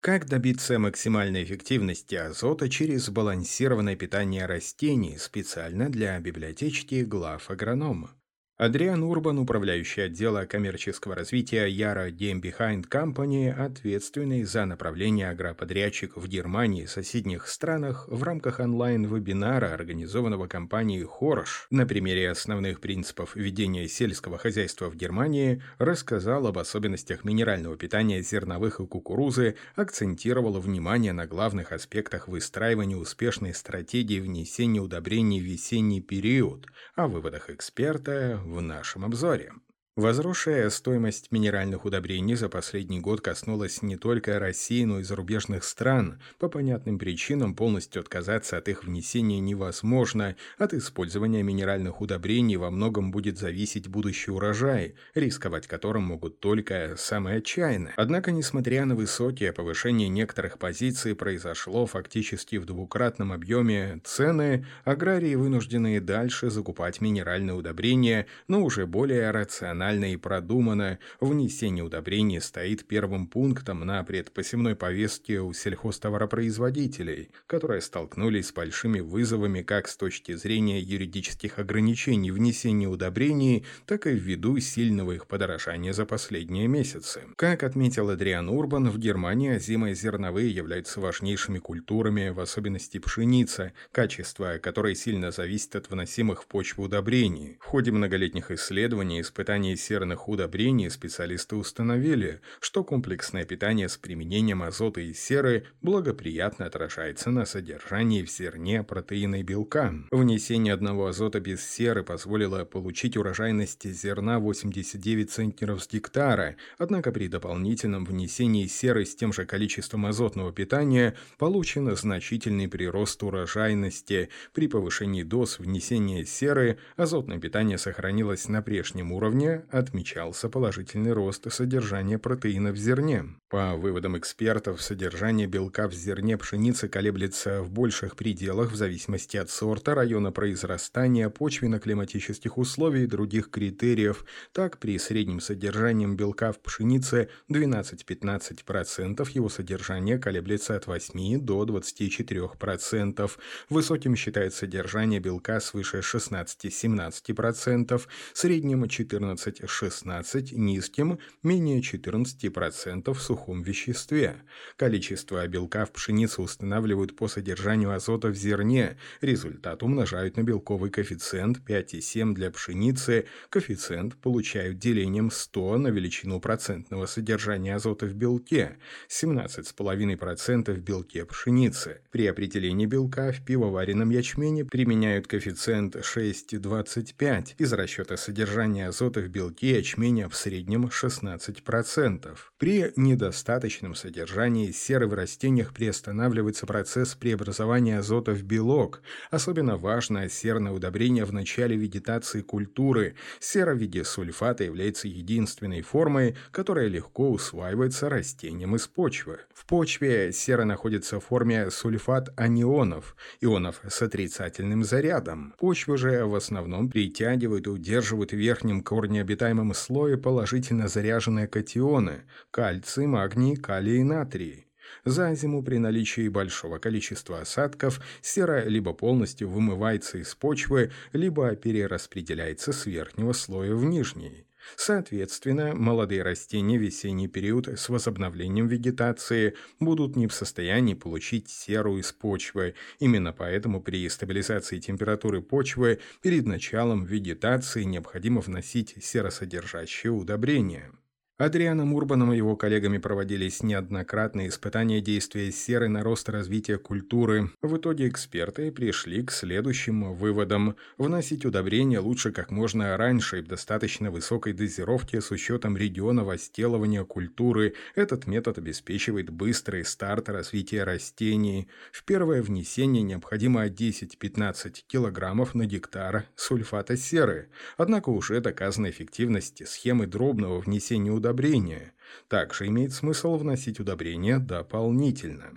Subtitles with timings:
[0.00, 8.14] Как добиться максимальной эффективности азота через сбалансированное питание растений специально для библиотечки глав агронома?
[8.60, 16.28] Адриан Урбан, управляющий отдела коммерческого развития Яра Game Behind Company, ответственный за направление агроподрядчиков в
[16.28, 23.88] Германии и соседних странах в рамках онлайн-вебинара, организованного компанией Хорш, на примере основных принципов ведения
[23.88, 31.26] сельского хозяйства в Германии, рассказал об особенностях минерального питания зерновых и кукурузы, акцентировал внимание на
[31.26, 39.04] главных аспектах выстраивания успешной стратегии внесения удобрений в весенний период, о выводах эксперта, в нашем
[39.04, 39.52] обзоре.
[39.96, 46.20] Возросшая стоимость минеральных удобрений за последний год коснулась не только России, но и зарубежных стран.
[46.38, 50.36] По понятным причинам полностью отказаться от их внесения невозможно.
[50.58, 57.38] От использования минеральных удобрений во многом будет зависеть будущий урожай, рисковать которым могут только самые
[57.38, 57.92] отчаянные.
[57.96, 66.00] Однако, несмотря на высокие повышение некоторых позиций, произошло фактически в двукратном объеме цены, аграрии вынуждены
[66.00, 73.26] дальше закупать минеральные удобрения, но уже более рационально рационально и продуманно, внесение удобрений стоит первым
[73.26, 80.80] пунктом на предпосевной повестке у сельхозтоваропроизводителей, которые столкнулись с большими вызовами как с точки зрения
[80.80, 87.22] юридических ограничений внесения удобрений, так и ввиду сильного их подорожания за последние месяцы.
[87.36, 94.58] Как отметил Адриан Урбан, в Германии озимые зерновые являются важнейшими культурами, в особенности пшеница, качество
[94.58, 97.56] которой сильно зависит от вносимых в почву удобрений.
[97.60, 103.96] В ходе многолетних исследований и испытаний применении серных удобрений специалисты установили, что комплексное питание с
[103.96, 109.94] применением азота и серы благоприятно отражается на содержании в зерне протеина и белка.
[110.10, 117.28] Внесение одного азота без серы позволило получить урожайность зерна 89 центнеров с гектара, однако при
[117.28, 124.28] дополнительном внесении серы с тем же количеством азотного питания получен значительный прирост урожайности.
[124.52, 132.18] При повышении доз внесения серы азотное питание сохранилось на прежнем уровне, отмечался положительный рост содержания
[132.18, 133.24] протеина в зерне.
[133.48, 139.50] По выводам экспертов, содержание белка в зерне пшеницы колеблется в больших пределах в зависимости от
[139.50, 144.24] сорта, района произрастания, почвенно-климатических условий и других критериев.
[144.52, 153.30] Так, при среднем содержании белка в пшенице 12-15% его содержание колеблется от 8 до 24%.
[153.68, 158.00] Высоким считается содержание белка свыше 16-17%,
[158.32, 164.36] среднем 14 15-16 низким, менее 14% в сухом веществе.
[164.76, 171.58] Количество белка в пшенице устанавливают по содержанию азота в зерне, результат умножают на белковый коэффициент
[171.66, 178.78] 5,7 для пшеницы, коэффициент получают делением 100 на величину процентного содержания азота в белке,
[179.08, 182.00] 17,5% в белке пшеницы.
[182.10, 189.39] При определении белка в пивоваренном ячмене применяют коэффициент 6,25 из расчета содержания азота в белке
[189.40, 192.36] белке ячменя в среднем 16%.
[192.58, 199.00] При недостаточном содержании серы в растениях приостанавливается процесс преобразования азота в белок.
[199.30, 203.14] Особенно важно серное удобрение в начале вегетации культуры.
[203.38, 209.38] Сера в виде сульфата является единственной формой, которая легко усваивается растением из почвы.
[209.54, 215.54] В почве сера находится в форме сульфат анионов, ионов с отрицательным зарядом.
[215.58, 222.22] Почву же в основном притягивают и удерживают в верхнем корне обитаемом слое положительно заряженные катионы–
[222.50, 224.66] кальций, магний, калий и натрий.
[225.04, 232.72] За зиму при наличии большого количества осадков сера либо полностью вымывается из почвы, либо перераспределяется
[232.72, 234.46] с верхнего слоя в нижний.
[234.76, 241.98] Соответственно, молодые растения в весенний период с возобновлением вегетации будут не в состоянии получить серу
[241.98, 242.74] из почвы.
[242.98, 250.92] Именно поэтому при стабилизации температуры почвы перед началом вегетации необходимо вносить серосодержащие удобрения.
[251.40, 257.50] Адрианом Урбаном и его коллегами проводились неоднократные испытания действия серы на рост и развитие культуры.
[257.62, 260.76] В итоге эксперты пришли к следующим выводам.
[260.98, 267.04] Вносить удобрения лучше как можно раньше и в достаточно высокой дозировке с учетом региона возделывания
[267.04, 267.72] культуры.
[267.94, 271.68] Этот метод обеспечивает быстрый старт развития растений.
[271.90, 277.48] В первое внесение необходимо 10-15 кг на гектар сульфата серы.
[277.78, 281.92] Однако уже доказана эффективность схемы дробного внесения удобрений удобрения.
[282.28, 285.52] Также имеет смысл вносить удобрения дополнительно.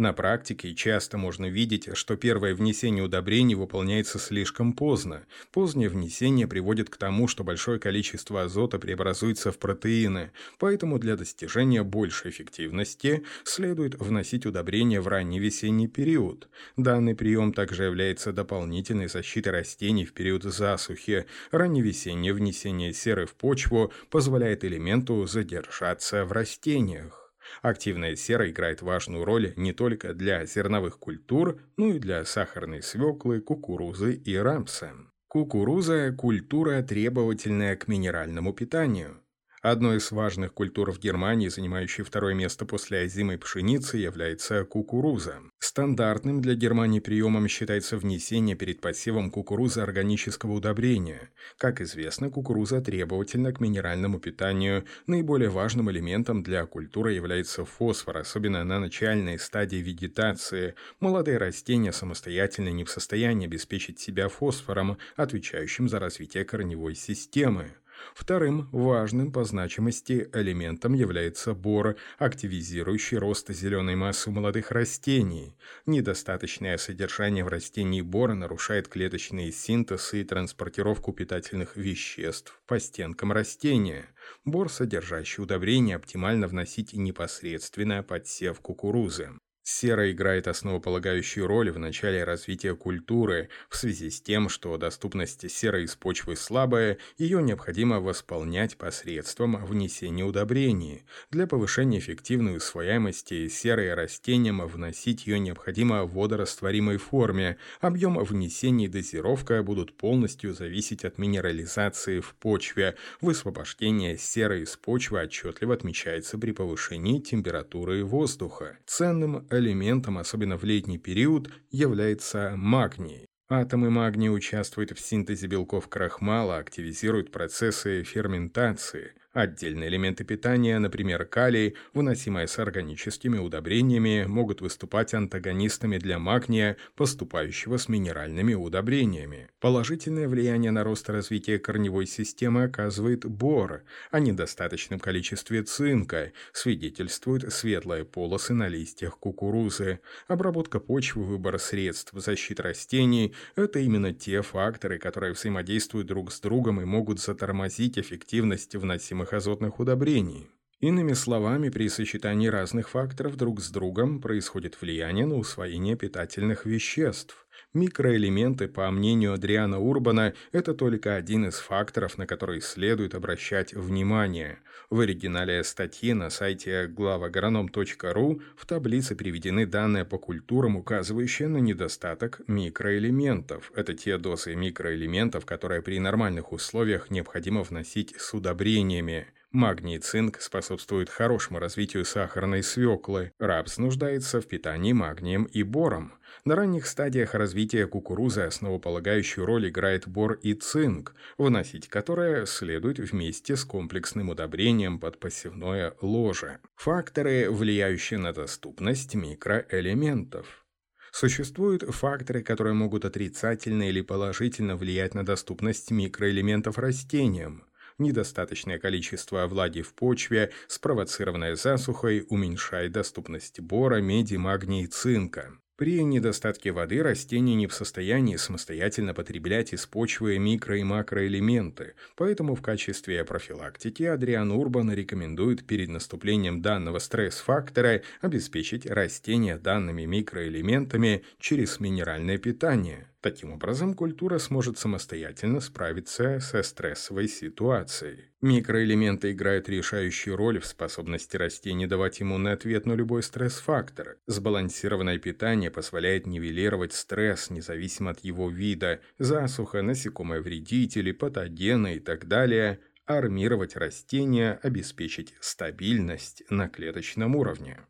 [0.00, 5.26] На практике часто можно видеть, что первое внесение удобрений выполняется слишком поздно.
[5.52, 11.82] Позднее внесение приводит к тому, что большое количество азота преобразуется в протеины, поэтому для достижения
[11.82, 16.48] большей эффективности следует вносить удобрения в ранний весенний период.
[16.78, 21.26] Данный прием также является дополнительной защитой растений в период засухи.
[21.50, 27.19] Ранневесеннее внесение серы в почву позволяет элементу задержаться в растениях.
[27.62, 33.40] Активная сера играет важную роль не только для зерновых культур, но и для сахарной свеклы,
[33.40, 34.92] кукурузы и рамса.
[35.28, 39.19] Кукуруза– культура, требовательная к минеральному питанию.
[39.62, 45.34] Одной из важных культур в Германии, занимающей второе место после озимой пшеницы, является кукуруза.
[45.58, 51.28] Стандартным для Германии приемом считается внесение перед посевом кукурузы органического удобрения.
[51.58, 54.86] Как известно, кукуруза требовательна к минеральному питанию.
[55.06, 60.74] Наиболее важным элементом для культуры является фосфор, особенно на начальной стадии вегетации.
[61.00, 67.74] Молодые растения самостоятельно не в состоянии обеспечить себя фосфором, отвечающим за развитие корневой системы.
[68.14, 75.56] Вторым важным по значимости элементом является бор, активизирующий рост зеленой массы молодых растений.
[75.86, 84.06] Недостаточное содержание в растении бора нарушает клеточный синтез и транспортировку питательных веществ по стенкам растения.
[84.44, 89.30] Бор, содержащий удобрения, оптимально вносить непосредственно под сев кукурузы.
[89.62, 95.84] Сера играет основополагающую роль в начале развития культуры в связи с тем, что доступность серы
[95.84, 101.04] из почвы слабая, ее необходимо восполнять посредством внесения удобрений.
[101.30, 107.58] Для повышения эффективной усвояемости серы растениям вносить ее необходимо в водорастворимой форме.
[107.80, 112.96] Объем внесения и дозировка будут полностью зависеть от минерализации в почве.
[113.20, 118.78] Высвобождение серы из почвы отчетливо отмечается при повышении температуры воздуха.
[118.86, 123.26] Ценным элементом, особенно в летний период, является магний.
[123.48, 129.12] Атомы магния участвуют в синтезе белков крахмала, активизируют процессы ферментации.
[129.32, 137.76] Отдельные элементы питания, например, калий, выносимые с органическими удобрениями, могут выступать антагонистами для магния, поступающего
[137.76, 139.48] с минеральными удобрениями.
[139.60, 147.52] Положительное влияние на рост и развитие корневой системы оказывает бор, а недостаточном количестве цинка свидетельствуют
[147.52, 150.00] светлые полосы на листьях кукурузы.
[150.26, 156.80] Обработка почвы, выбор средств защиты растений– это именно те факторы, которые взаимодействуют друг с другом
[156.80, 160.48] и могут затормозить эффективность вносимых необходимых азотных удобрений.
[160.80, 167.46] Иными словами, при сочетании разных факторов друг с другом происходит влияние на усвоение питательных веществ.
[167.72, 174.58] Микроэлементы, по мнению Адриана Урбана, это только один из факторов, на который следует обращать внимание.
[174.90, 182.40] В оригинале статьи на сайте главагроном.ру в таблице приведены данные по культурам, указывающие на недостаток
[182.48, 183.70] микроэлементов.
[183.76, 189.28] Это те дозы микроэлементов, которые при нормальных условиях необходимо вносить с удобрениями.
[189.52, 193.32] Магний и цинк способствуют хорошему развитию сахарной свеклы.
[193.40, 196.12] Рапс нуждается в питании магнием и бором.
[196.44, 203.56] На ранних стадиях развития кукурузы основополагающую роль играет бор и цинк, выносить которые следует вместе
[203.56, 206.60] с комплексным удобрением под посевное ложе.
[206.76, 210.64] Факторы, влияющие на доступность микроэлементов.
[211.10, 217.64] Существуют факторы, которые могут отрицательно или положительно влиять на доступность микроэлементов растениям.
[218.00, 225.52] Недостаточное количество влаги в почве, спровоцированное засухой, уменьшает доступность бора, меди, магния и цинка.
[225.76, 232.54] При недостатке воды растения не в состоянии самостоятельно потреблять из почвы микро- и макроэлементы, поэтому
[232.54, 241.78] в качестве профилактики Адриан Урбан рекомендует перед наступлением данного стресс-фактора обеспечить растения данными микроэлементами через
[241.80, 243.09] минеральное питание.
[243.22, 248.30] Таким образом, культура сможет самостоятельно справиться со стрессовой ситуацией.
[248.40, 254.16] Микроэлементы играют решающую роль в способности растений давать иммунный ответ на любой стресс-фактор.
[254.26, 262.26] Сбалансированное питание позволяет нивелировать стресс, независимо от его вида, засуха, насекомые вредители, патогены и так
[262.26, 267.80] далее, армировать растения, обеспечить стабильность на клеточном уровне.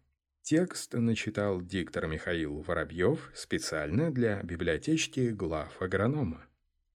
[0.51, 6.45] Текст начитал диктор Михаил Воробьев специально для библиотечки глав агронома.